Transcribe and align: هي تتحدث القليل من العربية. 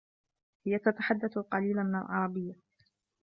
هي 0.65 0.79
تتحدث 0.79 1.37
القليل 1.37 1.75
من 1.83 1.95
العربية. 1.95 2.53